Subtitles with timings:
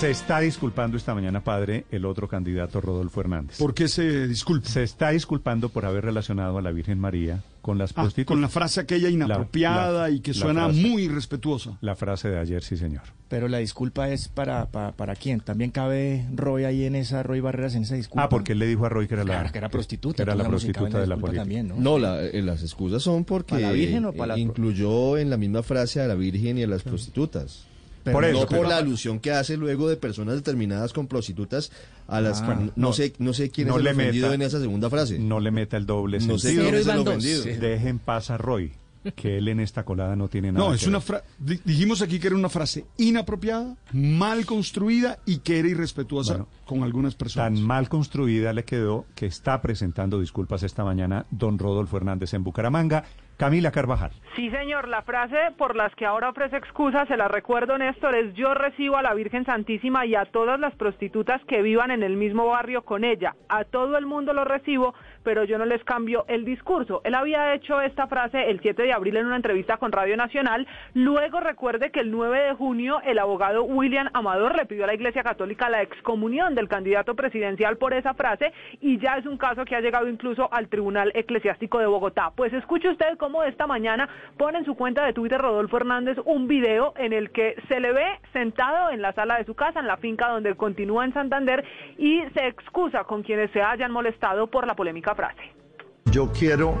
[0.00, 3.58] Se está disculpando esta mañana, padre, el otro candidato, Rodolfo Hernández.
[3.58, 4.66] ¿Por qué se disculpa?
[4.66, 8.26] Se está disculpando por haber relacionado a la Virgen María con las Ah, prostitutas.
[8.34, 10.80] con la frase aquella inapropiada La- la- y que suena frase.
[10.88, 11.76] muy irrespetuosa.
[11.82, 13.02] La frase de ayer, sí, señor.
[13.28, 15.40] Pero la disculpa es para, para, para quién.
[15.40, 18.24] También cabe Roy ahí en esa, Roy Barreras en esa disculpa.
[18.24, 20.16] Ah, porque él le dijo a Roy que era la, Claro, que era prostituta.
[20.16, 21.42] que era la prostituta de la política.
[21.42, 21.74] también, ¿no?
[21.76, 25.28] No, la- eh, las excusas son porque ¿Para la Virgen o para la- incluyó en
[25.28, 27.66] la misma frase a la Virgen y a las prostitutas.
[28.02, 31.06] Pero Por eso, no pero- por la alusión que hace luego de personas determinadas con
[31.06, 31.70] prostitutas
[32.08, 34.34] a las Ah, no, no, sé no sé quién no es el le ofendido meta-
[34.36, 35.18] en esa segunda frase.
[35.18, 37.08] No le meta el doble No sé quién es el Iban dos.
[37.16, 37.42] ofendido.
[37.42, 37.50] Sí.
[37.50, 38.72] Deje en paz a Roy,
[39.16, 41.06] que él en esta colada no tiene nada No, que es una ver.
[41.06, 46.34] fra- di- dijimos aquí que era una frase inapropiada, mal construida y que era irrespetuosa
[46.34, 47.54] Bueno, con algunas personas.
[47.54, 52.44] Tan mal construida le quedó que está presentando disculpas esta mañana don Rodolfo Hernández en
[52.44, 53.04] Bucaramanga.
[53.36, 54.10] Camila Carvajal.
[54.36, 58.34] Sí, señor, la frase por las que ahora ofrece excusas, se la recuerdo, Néstor, es
[58.34, 62.18] yo recibo a la Virgen Santísima y a todas las prostitutas que vivan en el
[62.18, 63.34] mismo barrio con ella.
[63.48, 64.92] A todo el mundo lo recibo,
[65.24, 67.00] pero yo no les cambio el discurso.
[67.02, 70.66] Él había hecho esta frase el 7 de abril en una entrevista con Radio Nacional.
[70.94, 74.94] Luego recuerde que el 9 de junio el abogado William Amador le pidió a la
[74.94, 79.64] Iglesia Católica la excomunión del candidato presidencial por esa frase y ya es un caso
[79.64, 82.32] que ha llegado incluso al Tribunal Eclesiástico de Bogotá.
[82.34, 86.48] Pues escuche usted cómo esta mañana pone en su cuenta de Twitter Rodolfo Hernández un
[86.48, 89.86] video en el que se le ve sentado en la sala de su casa, en
[89.86, 91.64] la finca donde continúa en Santander
[91.98, 95.40] y se excusa con quienes se hayan molestado por la polémica frase.
[96.10, 96.80] Yo quiero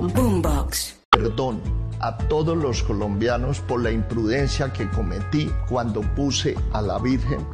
[0.07, 0.95] Boombox.
[1.11, 1.61] perdón
[1.99, 7.45] a todos los colombianos por la imprudencia que cometí cuando puse a la Virgen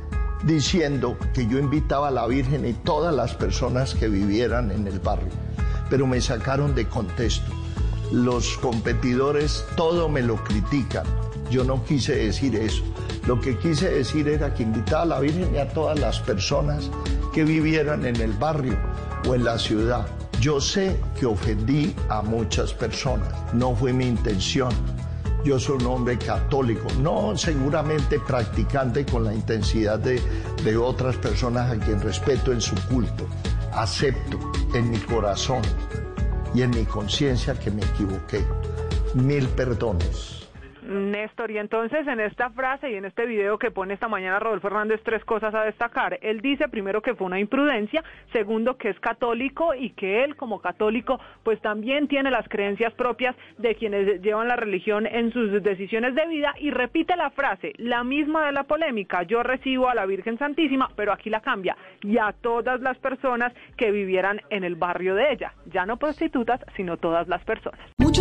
[0.44, 5.00] diciendo que yo invitaba a la Virgen y todas las personas que vivieran en el
[5.00, 5.34] barrio.
[5.90, 7.52] Pero me sacaron de contexto.
[8.12, 11.06] Los competidores todo me lo critican.
[11.50, 12.84] Yo no quise decir eso.
[13.26, 16.90] Lo que quise decir era que invitaba a la Virgen y a todas las personas
[17.34, 18.78] que vivieran en el barrio
[19.28, 20.08] o en la ciudad.
[20.40, 23.34] Yo sé que ofendí a muchas personas.
[23.54, 24.70] No fue mi intención.
[25.44, 30.22] Yo soy un hombre católico, no seguramente practicante con la intensidad de,
[30.64, 33.26] de otras personas a quien respeto en su culto.
[33.74, 34.40] Acepto
[34.74, 35.62] en mi corazón
[36.54, 38.46] y en mi conciencia que me equivoqué.
[39.16, 40.47] Mil perdones.
[40.88, 44.68] Néstor, y entonces en esta frase y en este video que pone esta mañana Rodolfo
[44.68, 46.18] Hernández, tres cosas a destacar.
[46.22, 50.62] Él dice primero que fue una imprudencia, segundo que es católico y que él como
[50.62, 56.16] católico pues también tiene las creencias propias de quienes llevan la religión en sus decisiones
[56.16, 56.54] de vida.
[56.60, 60.90] Y repite la frase, la misma de la polémica, yo recibo a la Virgen Santísima,
[60.96, 65.32] pero aquí la cambia, y a todas las personas que vivieran en el barrio de
[65.32, 67.80] ella, ya no prostitutas, sino todas las personas.